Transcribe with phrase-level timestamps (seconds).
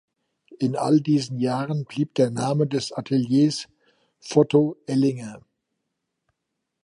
[0.59, 3.67] In all diesen Jahren blieb der Name des Ateliers
[4.19, 5.43] "Photo Ellinger".